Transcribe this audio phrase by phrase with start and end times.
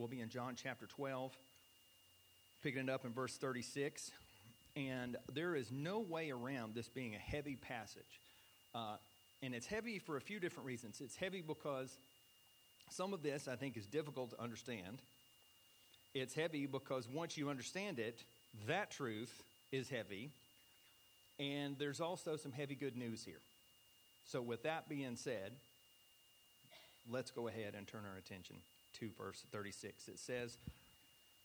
[0.00, 1.30] We'll be in John chapter 12,
[2.62, 4.10] picking it up in verse 36.
[4.74, 8.18] And there is no way around this being a heavy passage.
[8.74, 8.96] Uh,
[9.42, 11.02] and it's heavy for a few different reasons.
[11.02, 11.98] It's heavy because
[12.88, 15.02] some of this, I think, is difficult to understand.
[16.14, 18.24] It's heavy because once you understand it,
[18.68, 20.30] that truth is heavy.
[21.38, 23.42] And there's also some heavy good news here.
[24.28, 25.52] So, with that being said,
[27.10, 28.56] let's go ahead and turn our attention
[28.98, 30.08] to verse 36.
[30.08, 30.58] It says,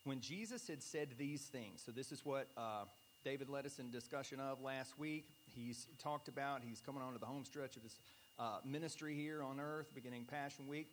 [0.04, 2.86] When Jesus had said these things, so this is what uh,
[3.24, 5.26] David led us in discussion of last week.
[5.56, 7.96] He's talked about, he's coming on to the home stretch of his
[8.38, 10.88] uh, ministry here on earth, beginning Passion Week.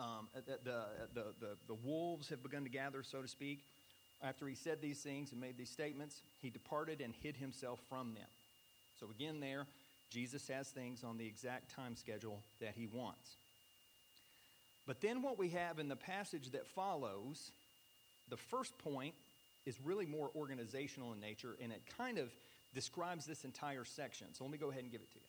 [0.00, 3.60] Um, the, the, the, the wolves have begun to gather, so to speak.
[4.22, 8.14] After he said these things and made these statements, he departed and hid himself from
[8.14, 8.26] them.
[8.98, 9.66] So, again, there,
[10.10, 13.36] Jesus has things on the exact time schedule that he wants.
[14.86, 17.50] But then, what we have in the passage that follows,
[18.28, 19.14] the first point
[19.64, 22.28] is really more organizational in nature, and it kind of
[22.74, 24.26] describes this entire section.
[24.32, 25.26] So, let me go ahead and give it to you.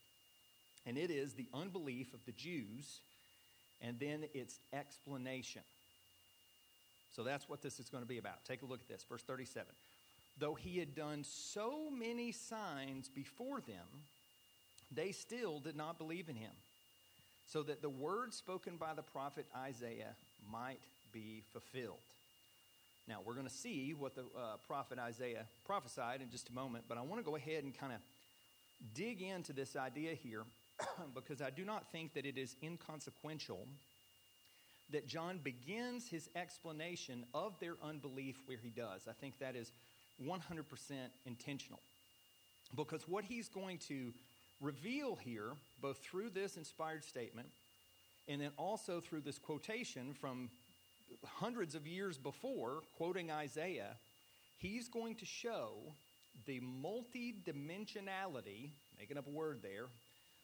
[0.88, 3.00] And it is the unbelief of the Jews,
[3.82, 5.62] and then its explanation.
[7.16, 8.44] So that's what this is going to be about.
[8.46, 9.06] Take a look at this.
[9.08, 9.66] Verse 37.
[10.38, 14.04] Though he had done so many signs before them,
[14.92, 16.52] they still did not believe in him,
[17.46, 20.16] so that the word spoken by the prophet Isaiah
[20.52, 22.00] might be fulfilled.
[23.08, 26.86] Now, we're going to see what the uh, prophet Isaiah prophesied in just a moment,
[26.90, 28.00] but I want to go ahead and kind of
[28.94, 30.44] dig into this idea here
[31.14, 33.68] because I do not think that it is inconsequential
[34.92, 39.08] that John begins his explanation of their unbelief where he does.
[39.08, 39.72] I think that is
[40.24, 40.64] 100%
[41.26, 41.80] intentional.
[42.76, 44.14] Because what he's going to
[44.62, 47.50] reveal here, both through this inspired statement
[48.28, 50.50] and then also through this quotation from
[51.24, 53.98] hundreds of years before, quoting Isaiah,
[54.58, 55.94] he's going to show
[56.46, 59.86] the multidimensionality, making up a word there,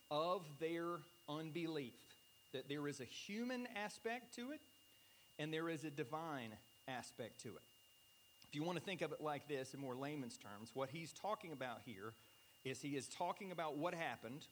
[0.09, 1.94] of their unbelief
[2.53, 4.59] that there is a human aspect to it
[5.40, 6.52] and there is a divine
[6.88, 7.63] aspect to it.
[8.47, 11.13] If you want to think of it like this in more layman's terms, what he's
[11.13, 12.13] talking about here
[12.64, 14.46] is he is talking about what happened.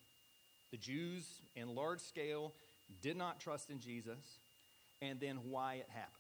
[0.72, 1.26] The Jews,
[1.56, 2.54] in large scale,
[3.02, 4.38] did not trust in Jesus,
[5.02, 6.14] and then why it happened.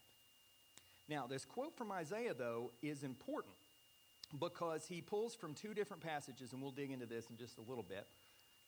[1.07, 3.55] Now, this quote from Isaiah, though, is important
[4.39, 7.61] because he pulls from two different passages, and we'll dig into this in just a
[7.67, 8.05] little bit.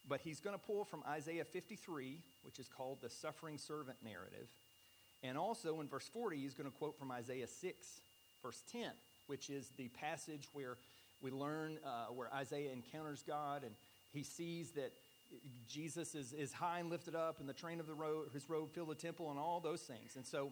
[0.09, 4.47] But he's going to pull from Isaiah 53, which is called the suffering servant narrative.
[5.23, 7.87] And also in verse 40, he's going to quote from Isaiah 6,
[8.41, 8.89] verse 10,
[9.27, 10.77] which is the passage where
[11.21, 13.73] we learn uh, where Isaiah encounters God and
[14.13, 14.91] he sees that
[15.67, 18.73] Jesus is, is high and lifted up, and the train of the road, his robe
[18.73, 20.17] filled the temple, and all those things.
[20.17, 20.51] And so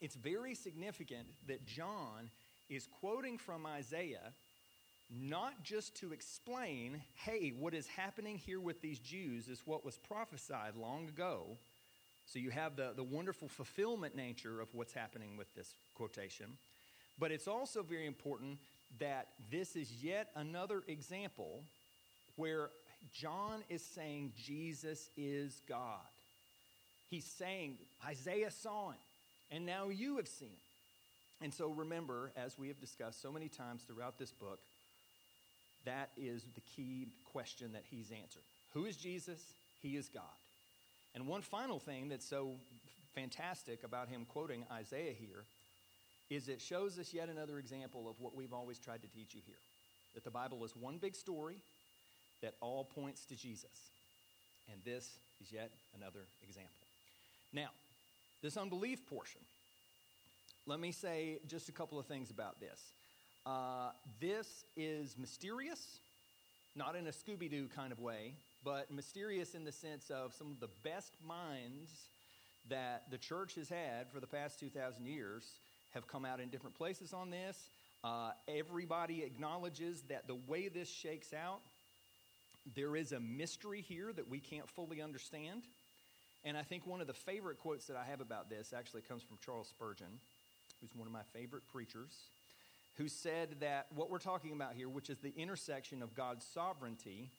[0.00, 2.30] it's very significant that John
[2.68, 4.32] is quoting from Isaiah
[5.10, 9.96] not just to explain, hey, what is happening here with these Jews is what was
[9.96, 11.56] prophesied long ago.
[12.26, 16.46] So you have the, the wonderful fulfillment nature of what's happening with this quotation.
[17.18, 18.58] But it's also very important
[19.00, 21.62] that this is yet another example
[22.36, 22.70] where
[23.12, 26.00] John is saying Jesus is God.
[27.10, 28.98] He's saying Isaiah saw him,
[29.50, 30.56] and now you have seen him.
[31.40, 34.58] And so remember, as we have discussed so many times throughout this book,
[35.84, 38.42] that is the key question that he's answered.
[38.74, 39.40] Who is Jesus?
[39.80, 40.24] He is God.
[41.14, 42.52] And one final thing that's so
[43.14, 45.44] fantastic about him quoting Isaiah here
[46.30, 49.40] is it shows us yet another example of what we've always tried to teach you
[49.46, 49.56] here
[50.14, 51.56] that the Bible is one big story
[52.42, 53.90] that all points to Jesus.
[54.70, 56.72] And this is yet another example.
[57.52, 57.68] Now,
[58.42, 59.40] this unbelief portion,
[60.66, 62.80] let me say just a couple of things about this.
[63.46, 63.90] Uh,
[64.20, 66.00] this is mysterious,
[66.76, 68.34] not in a Scooby Doo kind of way,
[68.64, 71.90] but mysterious in the sense of some of the best minds
[72.68, 75.44] that the church has had for the past 2,000 years
[75.94, 77.56] have come out in different places on this.
[78.04, 81.60] Uh, everybody acknowledges that the way this shakes out,
[82.76, 85.62] there is a mystery here that we can't fully understand.
[86.44, 89.22] And I think one of the favorite quotes that I have about this actually comes
[89.22, 90.20] from Charles Spurgeon,
[90.80, 92.12] who's one of my favorite preachers
[92.98, 97.30] who said that what we're talking about here, which is the intersection of God's sovereignty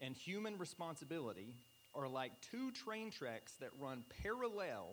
[0.00, 1.56] and human responsibility,
[1.92, 4.86] are like two train tracks that run parallel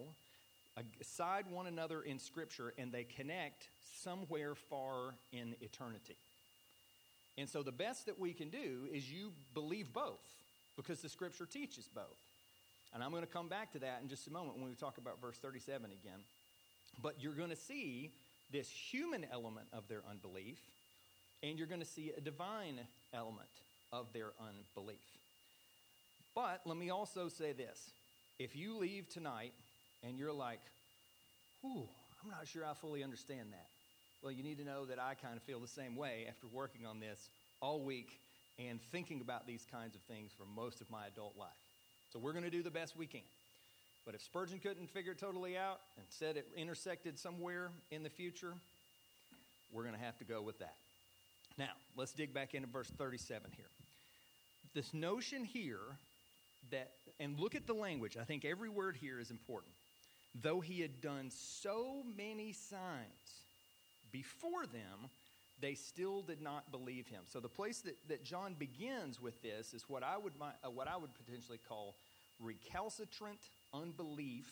[0.99, 3.67] aside one another in Scripture and they connect
[4.01, 6.17] somewhere far in eternity.
[7.37, 10.21] And so the best that we can do is you believe both
[10.75, 12.19] because the Scripture teaches both.
[12.93, 14.97] And I'm going to come back to that in just a moment when we talk
[14.97, 16.19] about verse 37 again.
[17.01, 18.11] But you're going to see
[18.51, 20.59] this human element of their unbelief,
[21.41, 22.79] and you're going to see a divine
[23.13, 23.49] element
[23.91, 24.97] of their unbelief.
[26.35, 27.91] But let me also say this
[28.37, 29.53] if you leave tonight
[30.07, 30.61] and you're like,
[31.61, 31.87] whew,
[32.23, 33.67] I'm not sure I fully understand that.
[34.21, 36.85] Well, you need to know that I kind of feel the same way after working
[36.85, 37.29] on this
[37.61, 38.19] all week
[38.57, 41.49] and thinking about these kinds of things for most of my adult life.
[42.11, 43.21] So we're going to do the best we can.
[44.05, 48.09] But if Spurgeon couldn't figure it totally out and said it intersected somewhere in the
[48.09, 48.53] future,
[49.71, 50.75] we're going to have to go with that.
[51.57, 53.65] Now, let's dig back into verse 37 here.
[54.73, 55.79] This notion here
[56.71, 59.73] that, and look at the language, I think every word here is important.
[60.41, 63.43] Though he had done so many signs
[64.11, 65.09] before them,
[65.61, 67.21] they still did not believe him.
[67.27, 70.87] So the place that, that John begins with this is what I would, uh, what
[70.87, 71.95] I would potentially call
[72.39, 73.39] recalcitrant
[73.73, 74.51] unbelief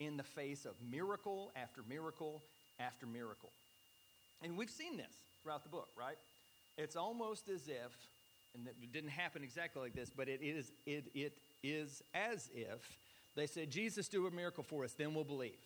[0.00, 2.42] in the face of miracle after miracle
[2.80, 3.50] after miracle.
[4.42, 5.12] And we've seen this
[5.42, 6.16] throughout the book, right?
[6.76, 7.92] It's almost as if,
[8.54, 12.80] and it didn't happen exactly like this, but it is, it, it is as if
[13.36, 15.58] they said, Jesus, do a miracle for us, then we'll believe.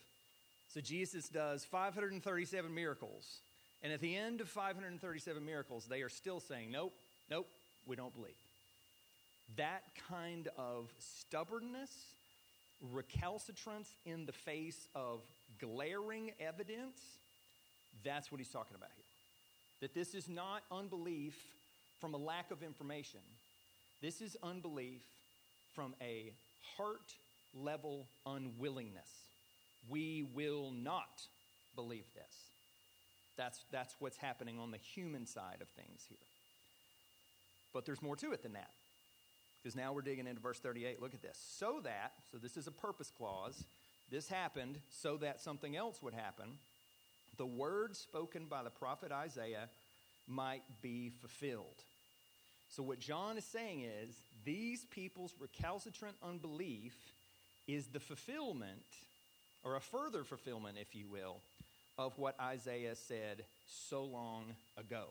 [0.69, 3.41] So Jesus does 537 miracles.
[3.83, 6.95] And at the end of 537 miracles, they are still saying, nope,
[7.31, 7.49] nope,
[7.87, 8.33] we don't believe.
[9.57, 11.91] That kind of stubbornness,
[12.93, 15.21] recalcitrance in the face of
[15.61, 17.01] glaring evidence,
[18.05, 19.05] that's what he's talking about here.
[19.81, 21.35] That this is not unbelief
[22.01, 23.21] from a lack of information,
[24.03, 25.03] this is unbelief
[25.75, 26.33] from a
[26.77, 27.15] heart
[27.55, 29.09] level unwillingness.
[29.89, 31.23] We will not
[31.75, 32.35] believe this.
[33.37, 36.19] That's, that's what's happening on the human side of things here.
[37.73, 38.71] But there's more to it than that.
[39.63, 41.01] Because now we're digging into verse 38.
[41.01, 41.39] Look at this.
[41.59, 43.65] So that, so this is a purpose clause,
[44.11, 46.59] this happened so that something else would happen.
[47.37, 49.69] The word spoken by the prophet Isaiah
[50.27, 51.85] might be fulfilled.
[52.71, 56.95] So, what John is saying is these people's recalcitrant unbelief
[57.69, 58.83] is the fulfillment,
[59.63, 61.37] or a further fulfillment, if you will,
[61.99, 64.45] of what Isaiah said so long
[64.77, 65.05] ago.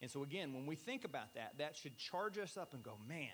[0.00, 2.92] And so, again, when we think about that, that should charge us up and go,
[3.08, 3.28] man,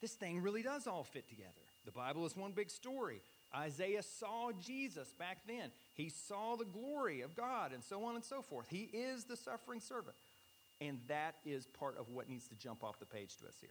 [0.00, 1.50] this thing really does all fit together.
[1.84, 3.20] The Bible is one big story.
[3.54, 5.70] Isaiah saw Jesus back then.
[5.94, 8.66] He saw the glory of God and so on and so forth.
[8.68, 10.16] He is the suffering servant.
[10.80, 13.70] And that is part of what needs to jump off the page to us here.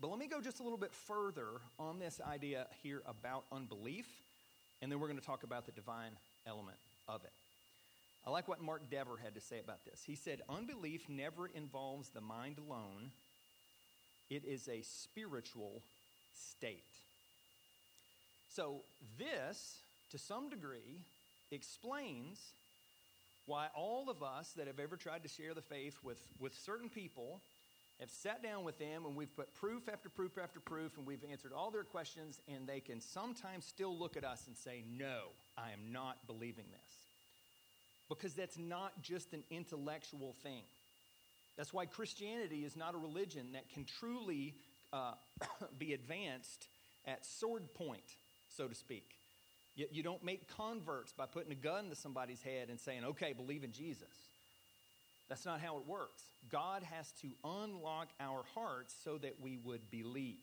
[0.00, 4.06] But let me go just a little bit further on this idea here about unbelief,
[4.80, 6.12] and then we're going to talk about the divine
[6.46, 7.32] element of it.
[8.26, 10.02] I like what Mark Dever had to say about this.
[10.06, 13.10] He said, Unbelief never involves the mind alone,
[14.30, 15.82] it is a spiritual
[16.34, 16.84] state.
[18.48, 18.80] So,
[19.18, 19.76] this,
[20.12, 21.04] to some degree,
[21.50, 22.38] explains
[23.44, 26.88] why all of us that have ever tried to share the faith with, with certain
[26.88, 27.40] people
[28.00, 31.24] have sat down with them and we've put proof after proof after proof and we've
[31.30, 35.24] answered all their questions and they can sometimes still look at us and say, No,
[35.56, 36.96] I am not believing this.
[38.08, 40.62] Because that's not just an intellectual thing.
[41.56, 44.54] That's why Christianity is not a religion that can truly
[44.92, 45.12] uh,
[45.78, 46.66] be advanced
[47.06, 48.16] at sword point,
[48.48, 49.10] so to speak.
[49.76, 53.32] You, you don't make converts by putting a gun to somebody's head and saying, okay,
[53.32, 54.08] believe in Jesus.
[55.30, 56.24] That's not how it works.
[56.50, 60.36] God has to unlock our hearts so that we would believe.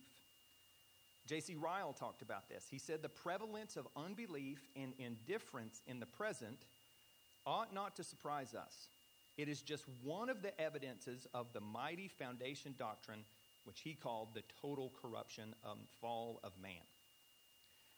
[1.28, 1.56] J.C.
[1.56, 2.66] Ryle talked about this.
[2.72, 6.58] He said the prevalence of unbelief and indifference in the present
[7.46, 8.88] ought not to surprise us.
[9.38, 13.26] It is just one of the evidences of the mighty foundation doctrine,
[13.66, 16.72] which he called the total corruption and fall of man.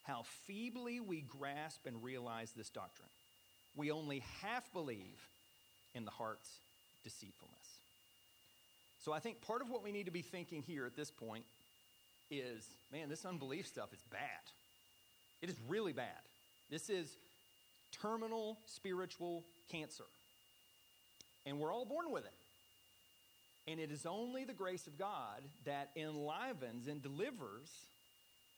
[0.03, 3.09] How feebly we grasp and realize this doctrine.
[3.75, 5.29] We only half believe
[5.93, 6.49] in the heart's
[7.09, 7.55] deceitfulness.
[9.03, 11.45] So I think part of what we need to be thinking here at this point
[12.29, 14.19] is man, this unbelief stuff is bad.
[15.41, 16.21] It is really bad.
[16.69, 17.17] This is
[18.01, 20.03] terminal spiritual cancer.
[21.45, 23.71] And we're all born with it.
[23.71, 27.69] And it is only the grace of God that enlivens and delivers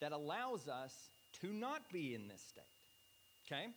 [0.01, 0.93] that allows us
[1.41, 2.63] to not be in this state.
[3.48, 3.67] Okay?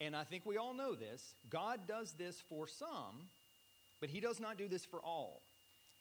[0.00, 1.34] And I think we all know this.
[1.50, 3.28] God does this for some
[4.04, 5.40] but he does not do this for all.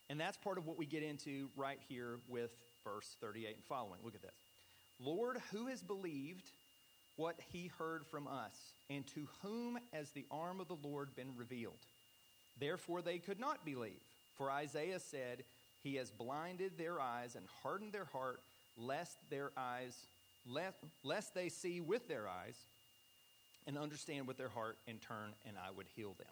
[0.10, 2.51] And that's part of what we get into right here with
[2.83, 4.01] verse 38 and following.
[4.03, 4.36] Look at this.
[5.00, 6.51] Lord, who has believed
[7.15, 11.29] what he heard from us, and to whom has the arm of the Lord been
[11.38, 11.79] revealed?
[12.60, 14.03] Therefore they could not believe.
[14.38, 15.45] For Isaiah said,
[15.81, 18.41] He has blinded their eyes and hardened their heart,
[18.75, 19.95] lest their eyes,
[20.45, 22.57] lest, lest they see with their eyes
[23.65, 26.27] and understand with their heart and turn, and I would heal them.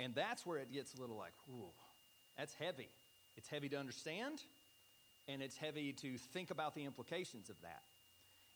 [0.00, 1.68] And that's where it gets a little like, ooh,
[2.38, 2.88] that's heavy.
[3.36, 4.42] It's heavy to understand,
[5.28, 7.82] and it's heavy to think about the implications of that.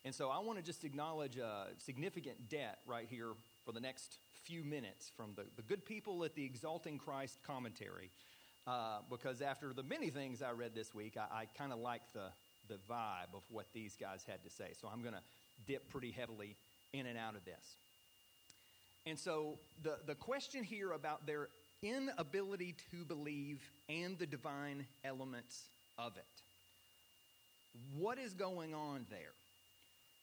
[0.04, 3.28] And so I want to just acknowledge a significant debt right here
[3.64, 8.10] for the next few minutes from the, the good people at the Exalting Christ commentary.
[8.66, 12.00] Uh, because after the many things I read this week, I, I kind of like
[12.14, 12.28] the,
[12.68, 14.72] the vibe of what these guys had to say.
[14.80, 15.20] So I'm going to
[15.66, 16.56] dip pretty heavily
[16.94, 17.76] in and out of this.
[19.06, 21.49] And so the, the question here about their
[21.82, 25.64] inability to believe and the divine elements
[25.99, 26.25] of it.
[27.96, 29.34] What is going on there?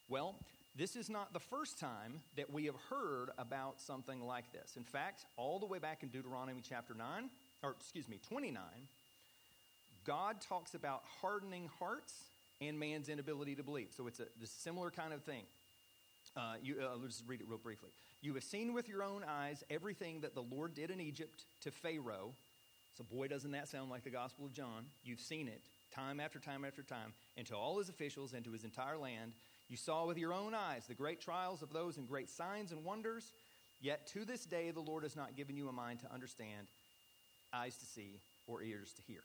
[0.09, 0.35] Well,
[0.75, 4.77] this is not the first time that we have heard about something like this.
[4.77, 7.29] In fact, all the way back in Deuteronomy chapter 9,
[7.61, 8.61] or excuse me, 29,
[10.05, 12.13] God talks about hardening hearts
[12.61, 13.89] and man's inability to believe.
[13.95, 15.43] So it's a, similar kind of thing.
[16.37, 17.89] Uh, you, uh, let's just read it real briefly.
[18.21, 21.71] You have seen with your own eyes everything that the Lord did in Egypt to
[21.71, 22.33] Pharaoh.
[22.95, 24.85] So, boy, doesn't that sound like the Gospel of John?
[25.03, 25.61] You've seen it
[25.93, 29.33] time after time after time, and to all his officials and to his entire land.
[29.69, 32.83] You saw with your own eyes the great trials of those and great signs and
[32.83, 33.31] wonders.
[33.81, 36.67] Yet to this day, the Lord has not given you a mind to understand,
[37.53, 39.21] eyes to see, or ears to hear.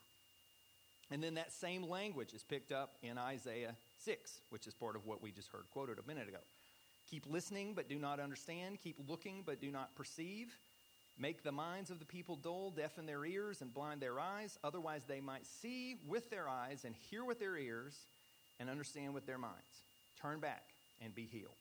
[1.11, 5.07] And then that same language is picked up in Isaiah 6, which is part of
[5.07, 6.39] what we just heard quoted a minute ago.
[7.11, 8.79] Keep listening, but do not understand.
[8.83, 10.57] Keep looking, but do not perceive.
[11.19, 14.59] Make the minds of the people dull, deafen their ears, and blind their eyes.
[14.63, 17.95] Otherwise, they might see with their eyes and hear with their ears
[18.61, 19.83] and understand with their minds.
[20.21, 20.65] Turn back
[21.03, 21.55] and be healed.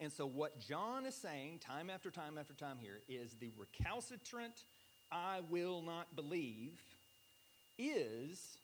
[0.00, 4.64] And so, what John is saying time after time after time here is the recalcitrant,
[5.12, 6.80] I will not believe,
[7.78, 8.56] is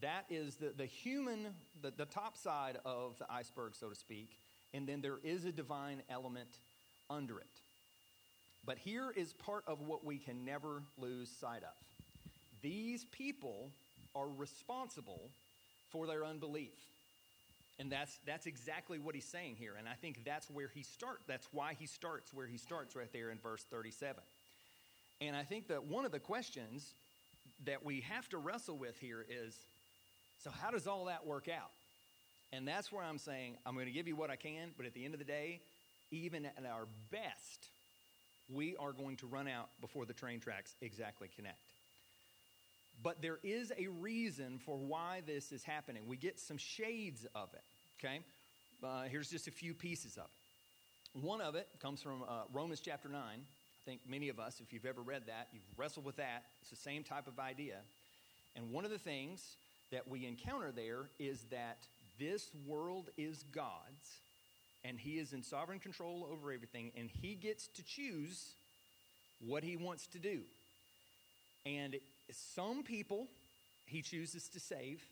[0.00, 4.30] that is the, the human, the, the top side of the iceberg, so to speak,
[4.74, 6.48] and then there is a divine element
[7.10, 7.46] under it.
[8.64, 11.74] But here is part of what we can never lose sight of.
[12.62, 13.70] These people
[14.14, 15.30] are responsible
[15.90, 16.74] for their unbelief.
[17.78, 19.74] And that's, that's exactly what he's saying here.
[19.78, 21.22] And I think that's where he starts.
[21.28, 24.16] That's why he starts where he starts right there in verse 37.
[25.20, 26.92] And I think that one of the questions
[27.64, 29.56] that we have to wrestle with here is
[30.42, 31.70] so, how does all that work out?
[32.52, 34.94] And that's where I'm saying, I'm going to give you what I can, but at
[34.94, 35.60] the end of the day,
[36.10, 37.68] even at our best,
[38.48, 41.74] we are going to run out before the train tracks exactly connect.
[43.02, 46.02] But there is a reason for why this is happening.
[46.06, 47.62] We get some shades of it,
[48.00, 48.20] okay?
[48.82, 51.20] Uh, here's just a few pieces of it.
[51.20, 53.20] One of it comes from uh, Romans chapter 9.
[53.20, 53.40] I
[53.84, 56.44] think many of us, if you've ever read that, you've wrestled with that.
[56.60, 57.76] It's the same type of idea.
[58.56, 59.56] And one of the things
[59.90, 61.78] that we encounter there is that
[62.18, 64.18] this world is God's,
[64.84, 68.54] and He is in sovereign control over everything, and He gets to choose
[69.46, 70.40] what He wants to do.
[71.66, 71.96] And
[72.30, 73.28] some people
[73.86, 75.02] He chooses to save,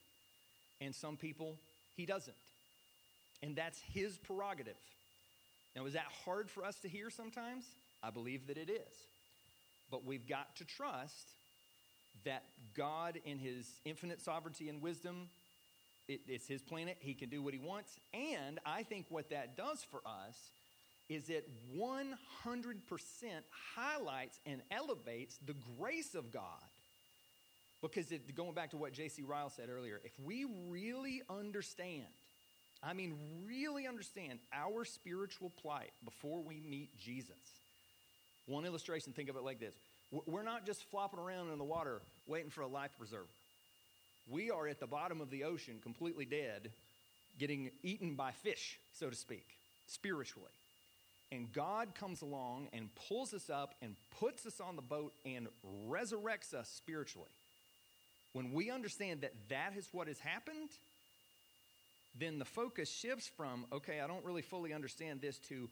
[0.81, 1.57] and some people
[1.97, 2.37] He doesn't.
[3.43, 4.77] And that's His prerogative.
[5.75, 7.65] Now, is that hard for us to hear sometimes?
[8.03, 8.97] I believe that it is.
[9.91, 11.29] But we've got to trust
[12.25, 12.43] that
[12.75, 15.29] God, in His infinite sovereignty and wisdom,
[16.09, 16.97] it, it's his planet.
[17.01, 17.99] He can do what he wants.
[18.15, 20.51] And I think what that does for us
[21.09, 22.05] is it 100%
[23.75, 26.43] highlights and elevates the grace of God.
[27.83, 29.23] Because it, going back to what J.C.
[29.23, 32.07] Ryle said earlier, if we really understand,
[32.83, 33.15] I mean,
[33.47, 37.37] really understand our spiritual plight before we meet Jesus,
[38.47, 39.75] one illustration, think of it like this.
[40.11, 43.27] We're not just flopping around in the water waiting for a life preserver.
[44.29, 46.71] We are at the bottom of the ocean, completely dead,
[47.39, 49.47] getting eaten by fish, so to speak,
[49.87, 50.51] spiritually.
[51.33, 55.49] And God comes along and pulls us up and puts us on the boat and
[55.89, 57.31] resurrects us spiritually.
[58.33, 60.71] When we understand that that is what has happened,
[62.19, 65.69] then the focus shifts from, okay, I don't really fully understand this, to,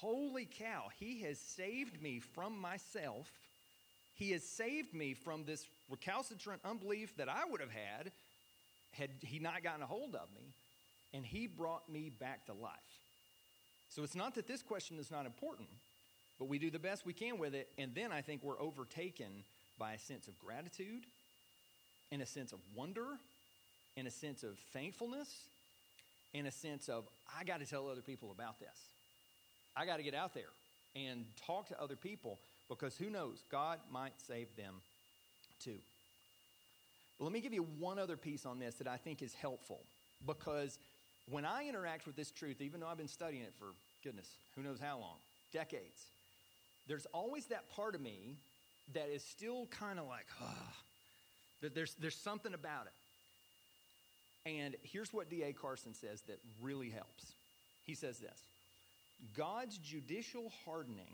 [0.00, 3.30] holy cow, he has saved me from myself
[4.18, 8.12] he has saved me from this recalcitrant unbelief that I would have had
[8.92, 10.54] had he not gotten a hold of me,
[11.12, 12.72] and he brought me back to life.
[13.88, 15.68] So it's not that this question is not important,
[16.38, 19.44] but we do the best we can with it, and then I think we're overtaken
[19.78, 21.04] by a sense of gratitude,
[22.10, 23.18] and a sense of wonder,
[23.96, 25.28] and a sense of thankfulness,
[26.34, 27.04] and a sense of,
[27.38, 28.76] I got to tell other people about this.
[29.76, 30.50] I got to get out there
[30.96, 34.74] and talk to other people because who knows, God might save them
[35.66, 39.80] But let me give you one other piece on this that I think is helpful
[40.26, 40.78] because
[41.30, 43.66] when I interact with this truth, even though I've been studying it for
[44.02, 45.16] goodness, who knows how long,
[45.52, 46.06] decades,
[46.86, 48.36] there's always that part of me
[48.94, 50.76] that is still kind of like, ah,
[51.60, 54.50] that there's, there's something about it.
[54.50, 55.52] And here's what D.A.
[55.52, 57.32] Carson says that really helps.
[57.84, 58.42] He says this
[59.36, 61.12] God's judicial hardening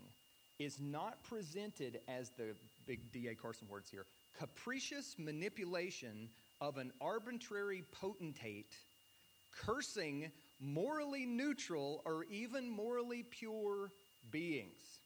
[0.59, 3.35] is not presented as the big D.A.
[3.35, 4.05] Carson words here
[4.37, 6.29] capricious manipulation
[6.61, 8.75] of an arbitrary potentate
[9.51, 13.91] cursing morally neutral or even morally pure
[14.31, 14.99] beings,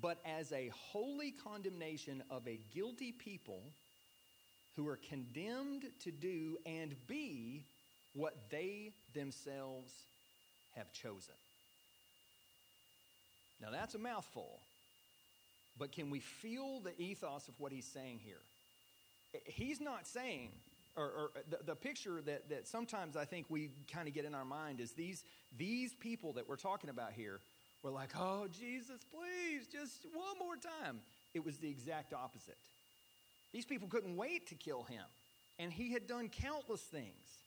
[0.00, 3.62] but as a holy condemnation of a guilty people
[4.76, 7.64] who are condemned to do and be
[8.14, 9.92] what they themselves
[10.74, 11.34] have chosen.
[13.60, 14.60] Now, that's a mouthful,
[15.78, 18.40] but can we feel the ethos of what he's saying here?
[19.44, 20.50] He's not saying,
[20.96, 24.34] or, or the, the, picture that, that sometimes I think we kind of get in
[24.34, 25.24] our mind is these,
[25.56, 27.40] these people that we're talking about here
[27.82, 31.00] were like, oh, Jesus, please, just one more time.
[31.32, 32.58] It was the exact opposite.
[33.52, 35.04] These people couldn't wait to kill him,
[35.58, 37.38] and he had done countless things.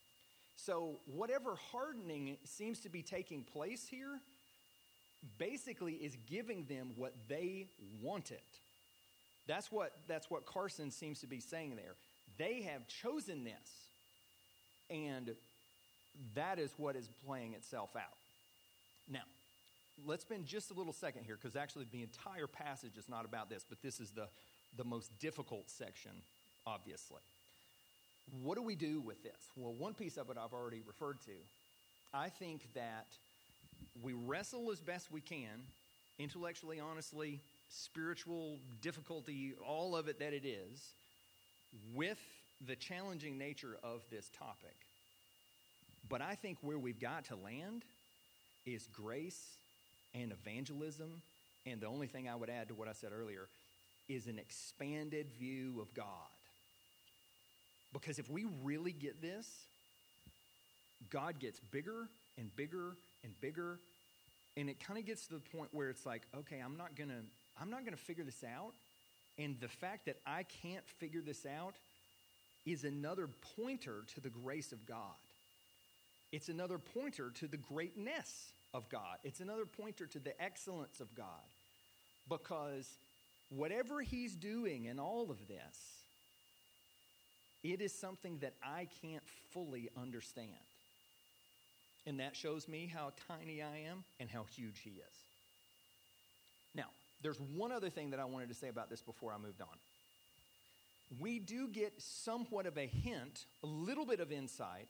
[0.56, 4.20] So, whatever hardening seems to be taking place here
[5.38, 7.68] basically is giving them what they
[8.02, 8.38] wanted.
[9.46, 11.94] That's what, that's what Carson seems to be saying there.
[12.38, 13.88] They have chosen this,
[14.90, 15.34] and
[16.34, 18.16] that is what is playing itself out.
[19.08, 19.24] Now,
[20.06, 23.50] let's spend just a little second here because actually the entire passage is not about
[23.50, 24.28] this, but this is the,
[24.76, 26.12] the most difficult section,
[26.66, 27.20] obviously.
[28.42, 29.50] What do we do with this?
[29.56, 31.32] Well, one piece of it I've already referred to.
[32.12, 33.06] I think that
[34.02, 35.62] we wrestle as best we can,
[36.18, 37.40] intellectually, honestly,
[37.70, 40.92] spiritual difficulty, all of it that it is,
[41.94, 42.20] with
[42.66, 44.76] the challenging nature of this topic.
[46.08, 47.84] But I think where we've got to land
[48.66, 49.42] is grace
[50.14, 51.22] and evangelism.
[51.66, 53.48] And the only thing I would add to what I said earlier
[54.08, 56.06] is an expanded view of God.
[57.92, 59.48] Because if we really get this,
[61.10, 63.78] God gets bigger and bigger and bigger.
[64.56, 67.10] And it kind of gets to the point where it's like, okay, I'm not going
[67.10, 67.22] to
[67.60, 68.72] I'm not going to figure this out.
[69.38, 71.74] And the fact that I can't figure this out
[72.66, 75.14] is another pointer to the grace of God.
[76.32, 79.18] It's another pointer to the greatness of God.
[79.22, 81.26] It's another pointer to the excellence of God.
[82.28, 82.88] Because
[83.50, 85.94] whatever He's doing in all of this,
[87.62, 90.48] it is something that I can't fully understand.
[92.06, 95.16] And that shows me how tiny I am and how huge He is.
[96.74, 96.86] Now,
[97.22, 99.78] there's one other thing that I wanted to say about this before I moved on.
[101.20, 104.88] We do get somewhat of a hint, a little bit of insight,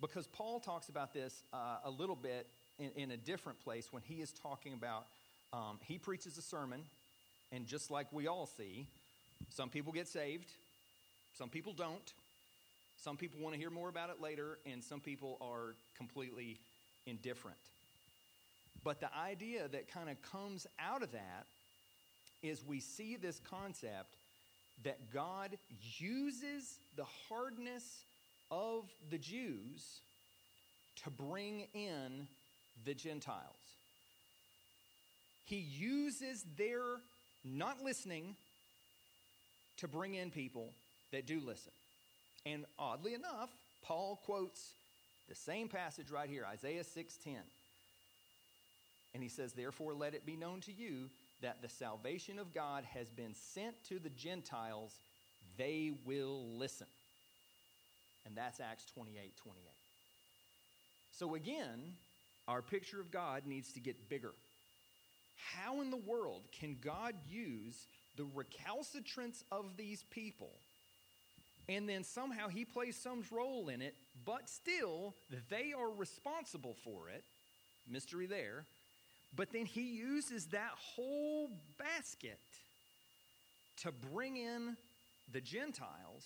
[0.00, 2.46] because Paul talks about this uh, a little bit
[2.78, 5.06] in, in, a different place when he is talking about,
[5.52, 6.82] um, he preaches a sermon,
[7.52, 8.88] and just like we all see,
[9.48, 10.50] some people get saved,
[11.38, 12.12] some people don't.
[12.96, 16.58] Some people want to hear more about it later, and some people are completely
[17.06, 17.58] indifferent.
[18.82, 21.46] But the idea that kind of comes out of that
[22.42, 24.16] is we see this concept
[24.84, 25.56] that God
[25.98, 28.04] uses the hardness
[28.50, 30.00] of the Jews
[31.04, 32.26] to bring in
[32.84, 33.56] the Gentiles.
[35.44, 37.00] He uses their
[37.44, 38.36] not listening
[39.78, 40.72] to bring in people
[41.12, 41.72] that do listen.
[42.46, 43.50] And oddly enough,
[43.82, 44.70] Paul quotes
[45.28, 47.42] the same passage right here, Isaiah 6:10.
[49.12, 52.84] And he says, "Therefore let it be known to you that the salvation of God
[52.84, 55.00] has been sent to the Gentiles,
[55.56, 56.88] they will listen."
[58.24, 59.76] And that's Acts 28, 28.
[61.10, 61.98] So again,
[62.46, 64.34] our picture of God needs to get bigger.
[65.36, 70.60] How in the world can God use the recalcitrance of these people
[71.68, 75.14] and then somehow he plays some role in it, but still
[75.50, 77.24] they are responsible for it.
[77.88, 78.64] Mystery there.
[79.34, 82.38] But then he uses that whole basket
[83.82, 84.76] to bring in
[85.32, 86.24] the Gentiles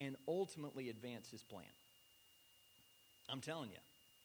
[0.00, 1.64] and ultimately advance his plan.
[3.28, 3.78] I'm telling you,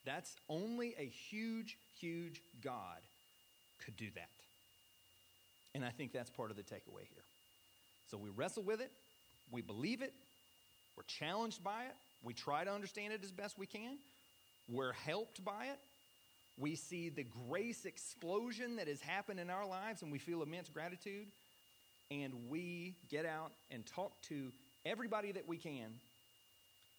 [0.05, 2.97] that's only a huge, huge God
[3.85, 4.29] could do that.
[5.73, 7.23] And I think that's part of the takeaway here.
[8.09, 8.91] So we wrestle with it,
[9.51, 10.13] we believe it,
[10.95, 11.95] we're challenged by it.
[12.23, 13.97] We try to understand it as best we can.
[14.69, 15.79] We're helped by it.
[16.57, 20.69] We see the grace explosion that has happened in our lives and we feel immense
[20.69, 21.27] gratitude.
[22.11, 24.51] And we get out and talk to
[24.85, 25.93] everybody that we can,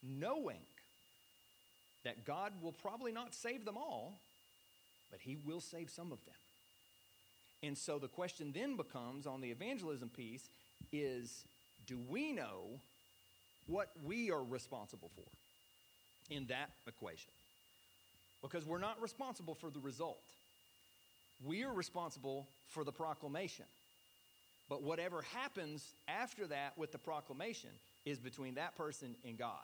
[0.02, 0.57] knowing
[2.05, 4.14] that God will probably not save them all,
[5.11, 6.35] but He will save some of them.
[7.62, 10.48] And so the question then becomes on the evangelism piece
[10.92, 11.44] is
[11.87, 12.81] do we know
[13.66, 17.31] what we are responsible for in that equation?
[18.42, 20.22] Because we're not responsible for the result.
[21.44, 23.64] We are responsible for the proclamation.
[24.68, 27.70] But whatever happens after that with the proclamation
[28.05, 29.62] is between that person and God.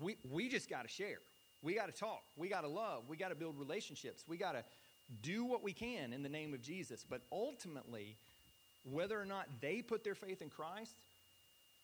[0.00, 1.18] We, we just got to share.
[1.62, 2.22] We got to talk.
[2.36, 3.04] We got to love.
[3.08, 4.24] We got to build relationships.
[4.28, 4.64] We got to
[5.22, 7.04] do what we can in the name of Jesus.
[7.08, 8.16] But ultimately,
[8.90, 10.94] whether or not they put their faith in Christ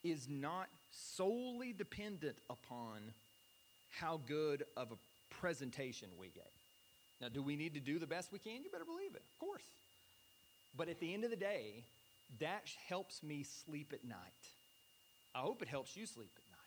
[0.03, 3.13] is not solely dependent upon
[3.99, 4.95] how good of a
[5.29, 6.43] presentation we gave.
[7.19, 8.63] Now, do we need to do the best we can?
[8.63, 9.63] You better believe it, of course.
[10.75, 11.83] But at the end of the day,
[12.39, 14.17] that helps me sleep at night.
[15.35, 16.57] I hope it helps you sleep at night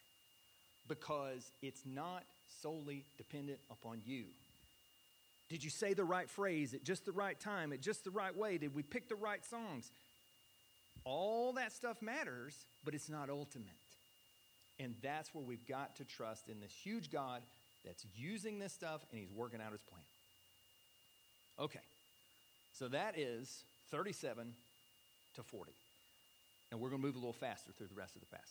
[0.88, 2.22] because it's not
[2.62, 4.24] solely dependent upon you.
[5.48, 8.34] Did you say the right phrase at just the right time, at just the right
[8.36, 8.58] way?
[8.58, 9.90] Did we pick the right songs?
[11.04, 13.68] All that stuff matters, but it's not ultimate.
[14.78, 17.42] And that's where we've got to trust in this huge God
[17.84, 20.02] that's using this stuff and he's working out his plan.
[21.60, 21.80] Okay,
[22.72, 24.52] so that is 37
[25.36, 25.72] to 40.
[26.72, 28.48] And we're going to move a little faster through the rest of the passage.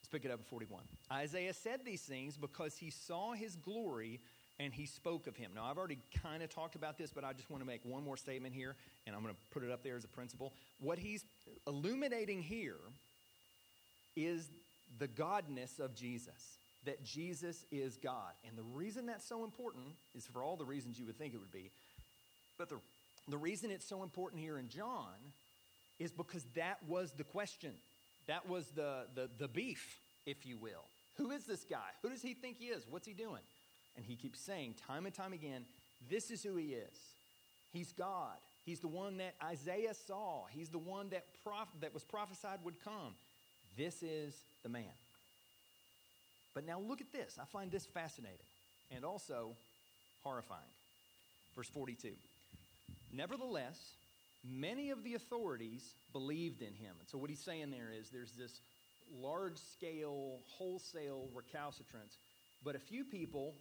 [0.00, 0.82] Let's pick it up at 41.
[1.10, 4.20] Isaiah said these things because he saw his glory
[4.60, 5.52] and he spoke of him.
[5.54, 8.04] Now, I've already kind of talked about this, but I just want to make one
[8.04, 8.74] more statement here,
[9.06, 10.52] and I'm going to put it up there as a principle.
[10.80, 11.24] What he's
[11.66, 12.76] illuminating here
[14.16, 14.50] is
[14.98, 18.32] the godness of Jesus, that Jesus is God.
[18.46, 19.84] And the reason that's so important
[20.14, 21.70] is for all the reasons you would think it would be.
[22.56, 22.78] But the,
[23.28, 25.14] the reason it's so important here in John
[25.98, 27.72] is because that was the question.
[28.26, 30.84] That was the, the, the beef, if you will.
[31.16, 31.90] Who is this guy?
[32.02, 32.84] Who does he think he is?
[32.88, 33.42] What's he doing?
[33.96, 35.64] And he keeps saying time and time again,
[36.08, 36.98] this is who he is.
[37.72, 38.36] He's God.
[38.64, 40.44] He's the one that Isaiah saw.
[40.50, 43.14] He's the one that, prof- that was prophesied would come.
[43.76, 44.84] This is the man.
[46.54, 47.38] But now look at this.
[47.40, 48.38] I find this fascinating
[48.94, 49.56] and also
[50.22, 50.60] horrifying.
[51.54, 52.12] Verse 42.
[53.12, 53.78] Nevertheless,
[54.44, 56.94] many of the authorities believed in him.
[56.98, 58.60] And so what he's saying there is there's this
[59.20, 62.18] large scale, wholesale recalcitrance,
[62.64, 63.54] but a few people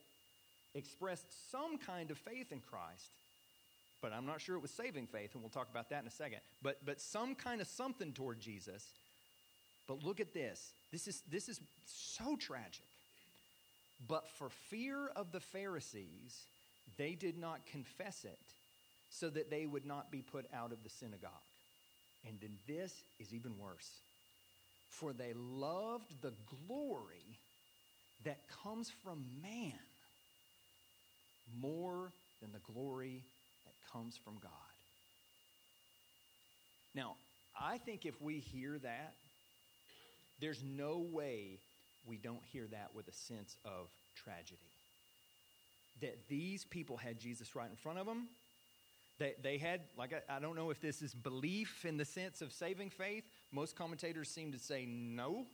[0.73, 3.11] expressed some kind of faith in Christ,
[4.01, 6.11] but I'm not sure it was saving faith, and we'll talk about that in a
[6.11, 6.39] second.
[6.61, 8.85] But, but some kind of something toward Jesus.
[9.87, 10.73] But look at this.
[10.91, 12.85] This is, this is so tragic.
[14.07, 16.45] But for fear of the Pharisees,
[16.97, 18.39] they did not confess it
[19.09, 21.31] so that they would not be put out of the synagogue.
[22.27, 23.89] And then this is even worse.
[24.89, 26.33] For they loved the
[26.67, 27.39] glory
[28.25, 29.73] that comes from man
[31.61, 33.23] more than the glory
[33.65, 34.51] that comes from God.
[36.93, 37.15] Now,
[37.59, 39.13] I think if we hear that,
[40.39, 41.59] there's no way
[42.05, 44.59] we don't hear that with a sense of tragedy.
[46.01, 48.27] That these people had Jesus right in front of them.
[49.19, 52.41] They, they had, like, I, I don't know if this is belief in the sense
[52.41, 53.23] of saving faith.
[53.51, 55.47] Most commentators seem to say no.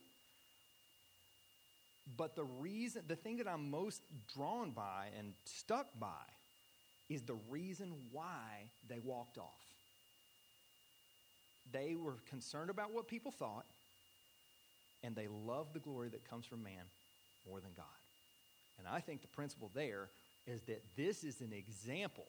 [2.18, 4.02] But the reason, the thing that I'm most
[4.36, 6.26] drawn by and stuck by
[7.10, 9.48] is the reason why they walked off.
[11.72, 13.66] They were concerned about what people thought,
[15.04, 16.86] and they love the glory that comes from man
[17.48, 17.86] more than God.
[18.80, 20.10] And I think the principle there
[20.48, 22.26] is that this is an example,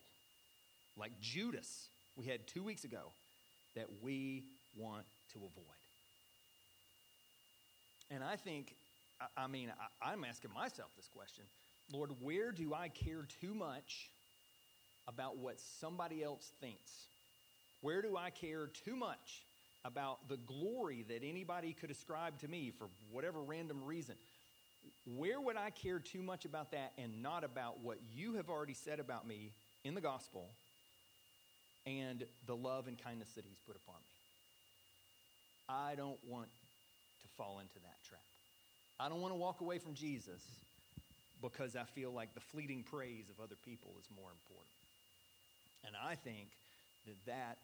[0.97, 3.11] like Judas we had two weeks ago,
[3.75, 4.45] that we
[4.77, 5.65] want to avoid.
[8.09, 8.75] And I think
[9.37, 11.45] I mean, I'm asking myself this question
[11.91, 14.09] Lord, where do I care too much
[15.07, 17.07] about what somebody else thinks?
[17.81, 19.43] Where do I care too much
[19.85, 24.15] about the glory that anybody could ascribe to me for whatever random reason?
[25.15, 28.73] Where would I care too much about that and not about what you have already
[28.73, 29.51] said about me
[29.83, 30.49] in the gospel
[31.85, 34.15] and the love and kindness that he's put upon me?
[35.69, 38.21] I don't want to fall into that trap.
[38.99, 40.41] I don't want to walk away from Jesus
[41.41, 44.73] because I feel like the fleeting praise of other people is more important.
[45.85, 46.47] And I think
[47.05, 47.57] that that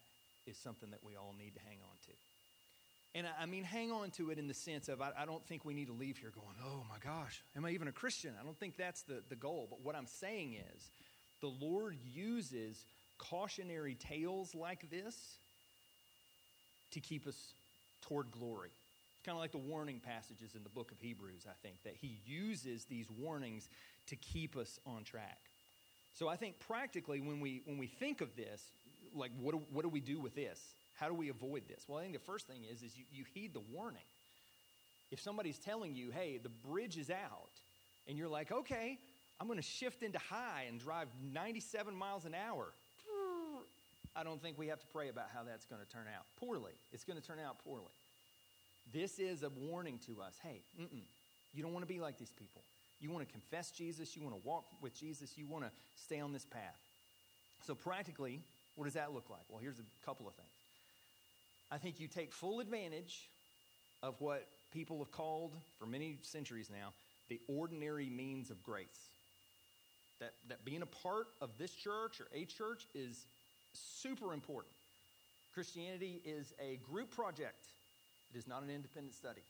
[0.46, 2.12] is something that we all need to hang on to.
[3.14, 5.66] And I, mean, hang on to it in the sense of I, I, don't think
[5.66, 8.32] we need to leave here going, oh my gosh, am I even a Christian?
[8.40, 9.66] I don't think that's the, the goal.
[9.68, 10.90] But what I'm saying is
[11.42, 12.86] the Lord uses
[13.18, 15.14] cautionary tales like this
[16.92, 17.36] to keep us
[18.02, 18.70] toward glory
[19.12, 21.94] It's kind of like the warning passages in the book of Hebrews, I think, that
[22.00, 23.68] he uses these warnings
[24.08, 25.38] to keep us on track.
[26.14, 28.62] So I think practically when we when we think of this,
[29.14, 30.60] like what do, what do we do with this?
[30.94, 31.84] How do we avoid this?
[31.88, 34.02] Well, I think the first thing is is you, you heed the warning.
[35.10, 37.50] If somebody's telling you, hey, the bridge is out,
[38.08, 38.98] and you're like, okay,
[39.40, 42.72] I'm going to shift into high and drive 97 miles an hour.
[44.14, 46.24] I don't think we have to pray about how that's going to turn out.
[46.38, 46.72] Poorly.
[46.92, 47.92] It's going to turn out poorly.
[48.92, 50.34] This is a warning to us.
[50.42, 50.60] Hey,
[51.54, 52.62] you don't want to be like these people.
[53.00, 54.14] You want to confess Jesus.
[54.14, 55.36] You want to walk with Jesus.
[55.36, 56.78] You want to stay on this path.
[57.66, 58.40] So, practically,
[58.74, 59.42] what does that look like?
[59.48, 60.48] Well, here's a couple of things.
[61.70, 63.28] I think you take full advantage
[64.02, 66.92] of what people have called for many centuries now
[67.28, 69.08] the ordinary means of grace.
[70.20, 73.26] That, that being a part of this church or a church is
[73.72, 74.74] super important.
[75.54, 77.68] Christianity is a group project,
[78.32, 79.40] it is not an independent study.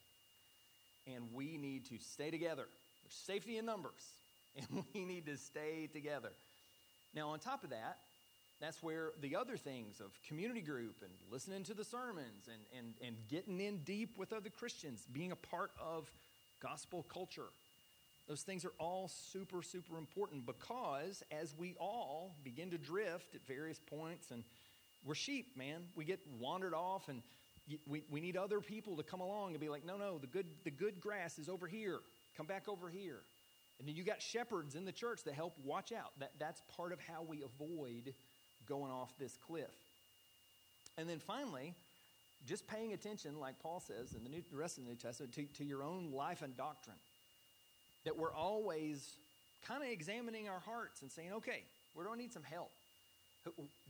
[1.13, 2.67] And we need to stay together.
[3.03, 4.13] There's safety in numbers,
[4.57, 6.31] and we need to stay together.
[7.15, 7.99] Now, on top of that,
[8.62, 12.94] that's where the other things of community group and listening to the sermons and, and,
[13.05, 16.09] and getting in deep with other Christians, being a part of
[16.62, 17.48] gospel culture,
[18.29, 23.44] those things are all super, super important because as we all begin to drift at
[23.46, 24.44] various points, and
[25.05, 27.22] we're sheep, man, we get wandered off, and
[27.87, 30.46] we, we need other people to come along and be like, no, no, the good,
[30.62, 31.98] the good grass is over here.
[32.37, 33.22] Come back over here.
[33.79, 36.12] And then you got shepherds in the church that help watch out.
[36.20, 38.14] That, that's part of how we avoid
[38.68, 39.70] going off this cliff.
[40.98, 41.75] And then finally,
[42.46, 45.33] just paying attention, like Paul says in the, New, the rest of the New Testament,
[45.35, 46.96] to, to your own life and doctrine.
[48.05, 49.14] That we're always
[49.66, 51.62] kind of examining our hearts and saying, okay,
[51.94, 52.70] where do I need some help?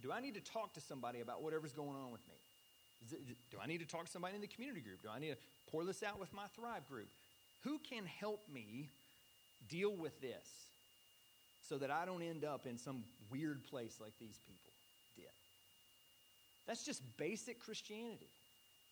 [0.02, 2.34] Do I need to talk to somebody about whatever's going on with me?
[3.10, 5.02] It, do I need to talk to somebody in the community group?
[5.02, 5.36] Do I need to
[5.70, 7.08] pour this out with my Thrive group?
[7.64, 8.88] Who can help me
[9.68, 10.46] deal with this
[11.68, 14.70] so that I don't end up in some weird place like these people
[15.16, 15.24] did?
[16.66, 18.30] That's just basic Christianity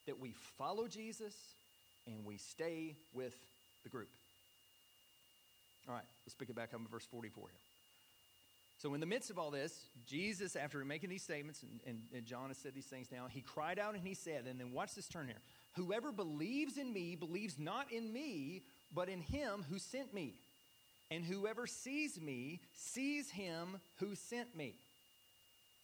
[0.07, 1.35] that we follow Jesus
[2.07, 3.35] and we stay with
[3.83, 4.09] the group.
[5.89, 7.51] All right, let's pick it back up in verse 44 here.
[8.79, 12.25] So, in the midst of all this, Jesus, after making these statements, and, and, and,
[12.25, 14.95] John has said these things now, he cried out and he said, and then watch
[14.95, 15.41] this turn here
[15.75, 20.35] Whoever believes in me believes not in me, but in him who sent me.
[21.11, 24.75] And whoever sees me sees him who sent me.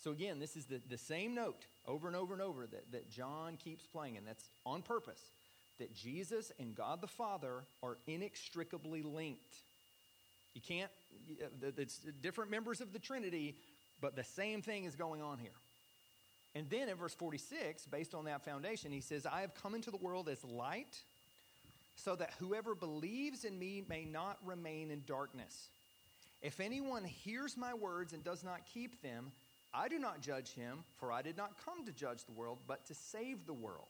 [0.02, 3.10] So, again, this is the, the same note over and over and over that, that
[3.10, 5.20] John keeps playing, and that's on purpose
[5.78, 9.56] that Jesus and God the Father are inextricably linked.
[10.54, 10.90] You can't,
[11.42, 13.56] uh, it's different members of the Trinity,
[14.00, 15.50] but the same thing is going on here.
[16.54, 19.90] And then in verse 46, based on that foundation, he says, I have come into
[19.90, 21.02] the world as light
[21.96, 25.68] so that whoever believes in me may not remain in darkness.
[26.42, 29.32] If anyone hears my words and does not keep them,
[29.74, 32.86] I do not judge him, for I did not come to judge the world, but
[32.86, 33.88] to save the world.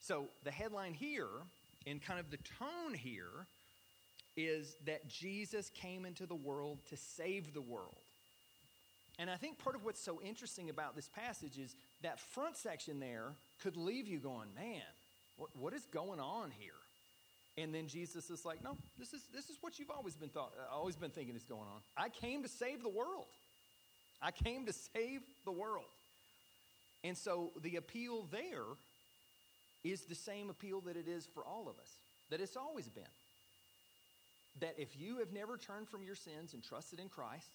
[0.00, 1.28] So the headline here,
[1.86, 3.46] and kind of the tone here,
[4.36, 7.94] is that Jesus came into the world to save the world.
[9.18, 13.00] And I think part of what's so interesting about this passage is that front section
[13.00, 13.32] there
[13.62, 14.82] could leave you going, man,
[15.38, 16.72] what, what is going on here?
[17.58, 20.52] And then Jesus is like, no, this is, this is what you've always been thought,
[20.58, 21.80] uh, always been thinking is going on.
[21.96, 23.26] I came to save the world.
[24.20, 25.86] I came to save the world.
[27.02, 28.64] And so the appeal there
[29.84, 31.90] is the same appeal that it is for all of us,
[32.30, 33.04] that it's always been
[34.60, 37.50] that if you have never turned from your sins and trusted in Christ,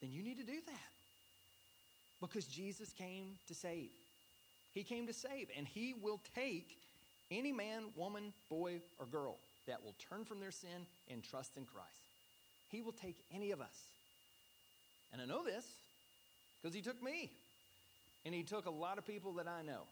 [0.00, 0.92] then you need to do that.
[2.20, 3.90] Because Jesus came to save.
[4.72, 6.76] He came to save, and He will take
[7.30, 9.36] any man, woman, boy, or girl
[9.66, 11.90] that will turn from their sin and trust in Christ.
[12.68, 13.84] He will take any of us.
[15.12, 15.64] And I know this
[16.62, 17.30] because He took me.
[18.24, 19.82] And He took a lot of people that I know.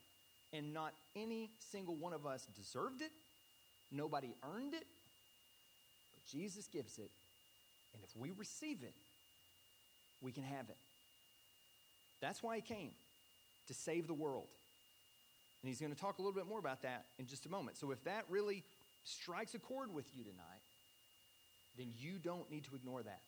[0.53, 3.11] And not any single one of us deserved it.
[3.91, 4.87] Nobody earned it.
[6.15, 7.11] But Jesus gives it,
[7.93, 8.95] and if we receive it,
[10.21, 10.77] we can have it.
[12.21, 12.91] That's why he came,
[13.69, 14.47] to save the world.
[15.65, 17.79] And he's going to talk a little bit more about that in just a moment.
[17.79, 18.63] So if that really
[19.05, 20.61] strikes a chord with you tonight,
[21.79, 23.23] then you don't need to ignore that.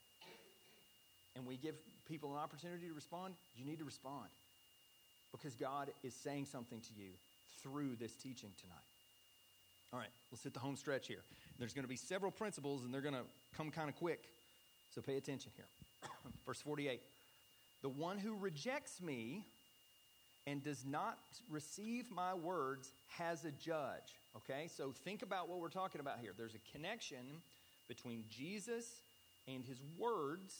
[1.34, 4.28] And we give people an opportunity to respond, you need to respond.
[5.32, 7.08] Because God is saying something to you
[7.62, 8.76] through this teaching tonight.
[9.94, 11.22] All right, let's hit the home stretch here.
[11.58, 13.24] There's going to be several principles, and they're going to
[13.56, 14.24] come kind of quick.
[14.94, 15.68] So pay attention here.
[16.46, 17.00] Verse 48
[17.80, 19.46] The one who rejects me
[20.46, 21.18] and does not
[21.50, 24.20] receive my words has a judge.
[24.36, 26.32] Okay, so think about what we're talking about here.
[26.36, 27.42] There's a connection
[27.88, 28.86] between Jesus
[29.48, 30.54] and his words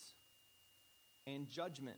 [1.27, 1.97] and judgment.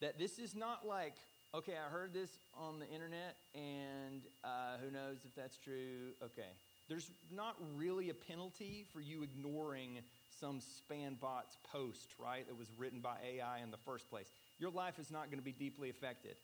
[0.00, 1.14] That this is not like,
[1.54, 6.12] okay, I heard this on the internet, and uh, who knows if that's true.
[6.22, 6.48] Okay.
[6.88, 9.98] There's not really a penalty for you ignoring
[10.38, 14.26] some spambot's post, right, that was written by AI in the first place.
[14.58, 16.36] Your life is not going to be deeply affected.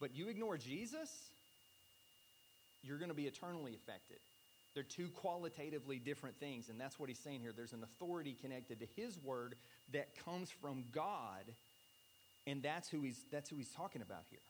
[0.00, 1.10] But you ignore Jesus,
[2.82, 4.18] you're going to be eternally affected.
[4.74, 7.52] They're two qualitatively different things, and that's what he's saying here.
[7.54, 9.56] There's an authority connected to his word
[9.92, 11.44] that comes from God,
[12.46, 14.40] and that's who he's, that's who he's talking about here.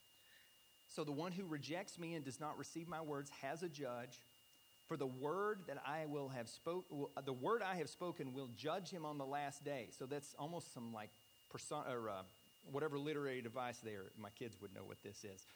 [0.88, 4.18] So the one who rejects me and does not receive my words has a judge.
[4.88, 6.84] For the word that I will have spoke,
[7.24, 9.88] the word I have spoken will judge him on the last day.
[9.96, 11.10] So that's almost some like
[11.48, 12.22] person or uh,
[12.70, 14.04] whatever literary device there.
[14.18, 15.46] My kids would know what this is,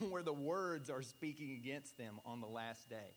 [0.10, 3.14] where the words are speaking against them on the last day.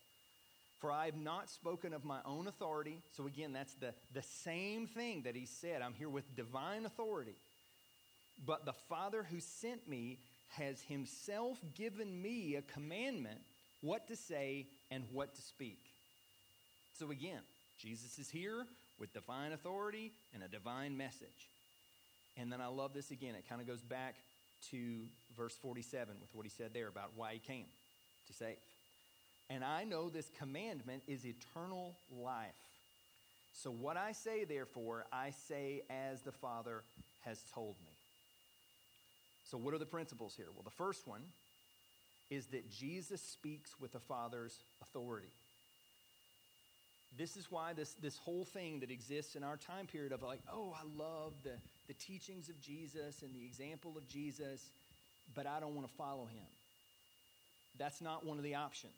[0.79, 2.99] For I have not spoken of my own authority.
[3.15, 5.82] So again, that's the, the same thing that he said.
[5.82, 7.36] I'm here with divine authority.
[8.45, 10.19] But the Father who sent me
[10.58, 13.39] has himself given me a commandment
[13.82, 15.79] what to say and what to speak.
[16.99, 17.41] So again,
[17.77, 18.65] Jesus is here
[18.99, 21.49] with divine authority and a divine message.
[22.38, 23.36] And then I love this again.
[23.36, 24.15] It kind of goes back
[24.72, 24.78] to
[25.38, 27.65] verse 47 with what he said there about why he came
[28.28, 28.58] to save.
[29.50, 32.52] And I know this commandment is eternal life.
[33.54, 36.84] So what I say, therefore, I say as the Father
[37.22, 37.91] has told me.
[39.50, 40.48] So, what are the principles here?
[40.54, 41.22] Well, the first one
[42.32, 45.28] is that Jesus speaks with the Father's authority.
[47.17, 50.39] This is why this, this whole thing that exists in our time period of like,
[50.52, 51.52] oh, I love the,
[51.88, 54.69] the teachings of Jesus and the example of Jesus,
[55.36, 56.48] but I don't want to follow him.
[57.78, 58.93] That's not one of the options.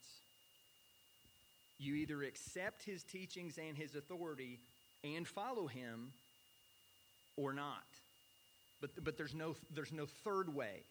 [1.79, 4.59] You either accept his teachings and his authority
[5.03, 6.11] and follow him
[7.37, 7.83] or not.
[8.81, 10.83] But, but there's, no, there's no third way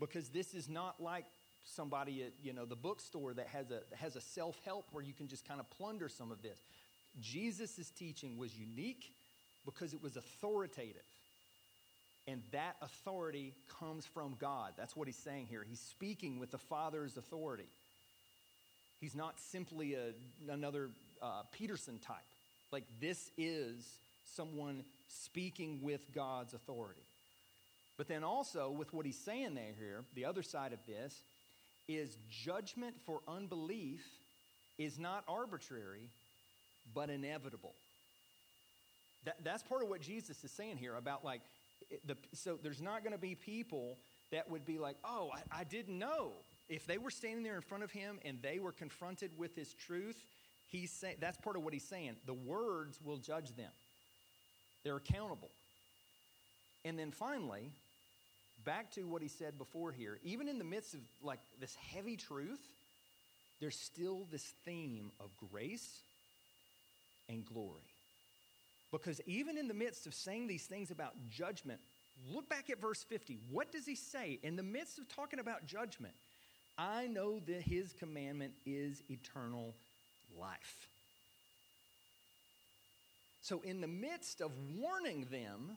[0.00, 1.24] because this is not like
[1.64, 5.26] somebody at you know the bookstore that has a has a self-help where you can
[5.26, 6.58] just kind of plunder some of this
[7.20, 9.14] jesus' teaching was unique
[9.64, 11.02] because it was authoritative
[12.26, 14.72] and that authority comes from god.
[14.76, 15.64] That's what he's saying here.
[15.68, 17.68] He's speaking with the father's authority.
[19.00, 20.12] He's not simply a,
[20.50, 22.16] another uh, peterson type.
[22.72, 27.02] Like this is someone speaking with god's authority.
[27.96, 31.14] But then also with what he's saying there here the other side of this
[31.86, 34.02] is judgment for unbelief
[34.78, 36.08] is not arbitrary,
[36.94, 37.74] but inevitable.
[39.24, 41.40] That, that's part of what Jesus is saying here about like,
[42.06, 43.98] the, so there's not going to be people
[44.32, 46.32] that would be like, oh, I, I didn't know.
[46.68, 49.74] If they were standing there in front of him and they were confronted with his
[49.74, 50.16] truth,
[50.68, 52.16] he's saying that's part of what he's saying.
[52.26, 53.70] The words will judge them.
[54.82, 55.50] They're accountable.
[56.84, 57.70] And then finally,
[58.64, 62.16] back to what he said before here, even in the midst of like this heavy
[62.16, 62.60] truth,
[63.60, 66.00] there's still this theme of grace
[67.28, 67.93] and glory.
[68.98, 71.80] Because even in the midst of saying these things about judgment,
[72.32, 73.38] look back at verse 50.
[73.50, 74.38] What does he say?
[74.42, 76.14] In the midst of talking about judgment,
[76.78, 79.74] I know that his commandment is eternal
[80.38, 80.88] life.
[83.42, 85.76] So, in the midst of warning them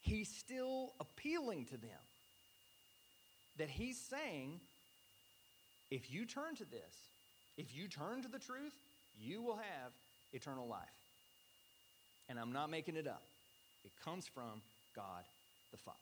[0.00, 2.00] he's still appealing to them.
[3.58, 4.60] That he's saying,
[5.90, 6.94] if you turn to this,
[7.56, 8.72] if you turn to the truth,
[9.20, 9.92] you will have
[10.32, 10.97] eternal life.
[12.28, 13.22] And I'm not making it up,
[13.84, 14.62] it comes from
[14.94, 15.24] God
[15.70, 15.96] the Father.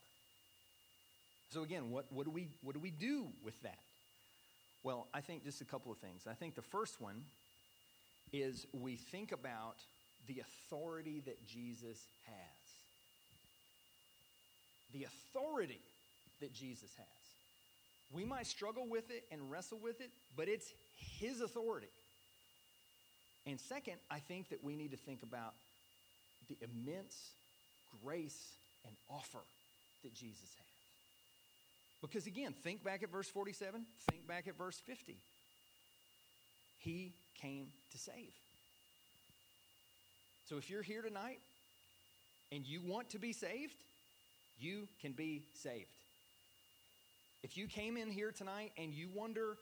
[1.51, 3.79] So, again, what, what, do we, what do we do with that?
[4.83, 6.23] Well, I think just a couple of things.
[6.29, 7.23] I think the first one
[8.33, 9.77] is we think about
[10.27, 12.67] the authority that Jesus has
[14.93, 15.81] the authority
[16.41, 17.07] that Jesus has.
[18.13, 20.73] We might struggle with it and wrestle with it, but it's
[21.19, 21.89] His authority.
[23.47, 25.55] And second, I think that we need to think about
[26.49, 27.31] the immense
[28.03, 28.53] grace
[28.85, 29.43] and offer
[30.03, 30.67] that Jesus has.
[32.01, 35.17] Because again, think back at verse 47, think back at verse 50.
[36.79, 38.33] He came to save.
[40.49, 41.41] So if you're here tonight
[42.53, 43.75] and you want to be saved,
[44.59, 45.87] you can be saved.
[47.43, 49.57] If you came in here tonight and you wonder,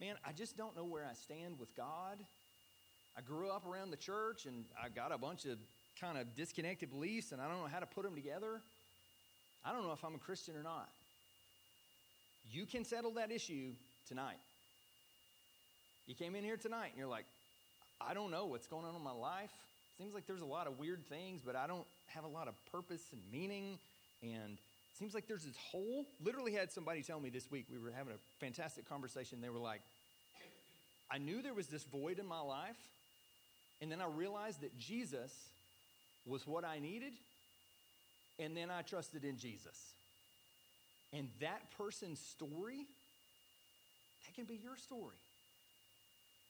[0.00, 2.18] man, I just don't know where I stand with God.
[3.16, 5.58] I grew up around the church and I got a bunch of
[6.00, 8.60] kind of disconnected beliefs and I don't know how to put them together.
[9.64, 10.88] I don't know if I'm a Christian or not.
[12.50, 13.72] You can settle that issue
[14.08, 14.38] tonight.
[16.06, 17.26] You came in here tonight and you're like,
[18.00, 19.50] I don't know what's going on in my life.
[19.98, 22.54] Seems like there's a lot of weird things, but I don't have a lot of
[22.70, 23.78] purpose and meaning.
[24.22, 26.06] And it seems like there's this hole.
[26.24, 29.40] Literally had somebody tell me this week, we were having a fantastic conversation.
[29.40, 29.80] They were like,
[31.10, 32.76] I knew there was this void in my life,
[33.80, 35.32] and then I realized that Jesus
[36.28, 37.12] was what I needed,
[38.38, 39.94] and then I trusted in Jesus.
[41.12, 42.86] And that person's story,
[44.26, 45.16] that can be your story.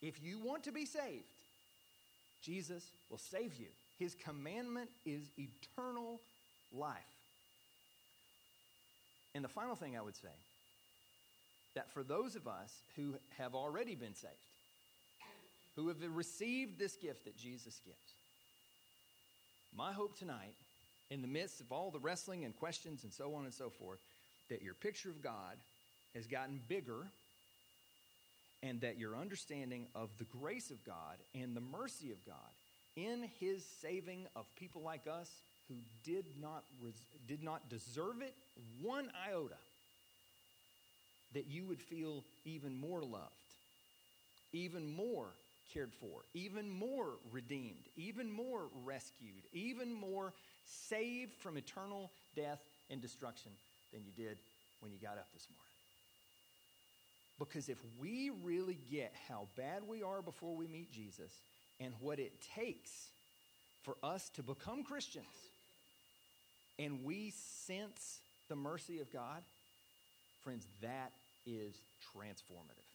[0.01, 1.23] If you want to be saved,
[2.41, 3.67] Jesus will save you.
[3.97, 6.21] His commandment is eternal
[6.73, 6.97] life.
[9.35, 10.29] And the final thing I would say
[11.75, 14.33] that for those of us who have already been saved,
[15.75, 17.97] who have received this gift that Jesus gives,
[19.75, 20.55] my hope tonight,
[21.09, 23.99] in the midst of all the wrestling and questions and so on and so forth,
[24.49, 25.57] that your picture of God
[26.15, 27.07] has gotten bigger
[28.61, 32.35] and that your understanding of the grace of God and the mercy of God
[32.95, 35.29] in his saving of people like us
[35.67, 38.35] who did not, res- did not deserve it
[38.81, 39.55] one iota,
[41.33, 43.31] that you would feel even more loved,
[44.51, 45.27] even more
[45.73, 50.33] cared for, even more redeemed, even more rescued, even more
[50.65, 52.59] saved from eternal death
[52.89, 53.51] and destruction
[53.93, 54.37] than you did
[54.79, 55.65] when you got up this morning.
[57.37, 61.31] Because if we really get how bad we are before we meet Jesus
[61.79, 63.07] and what it takes
[63.83, 65.25] for us to become Christians,
[66.77, 67.33] and we
[67.65, 69.41] sense the mercy of God,
[70.43, 71.11] friends, that
[71.45, 71.75] is
[72.13, 72.89] transformative.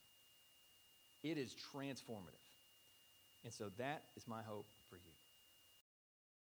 [1.23, 2.44] It is transformative.
[3.45, 4.67] And so that is my hope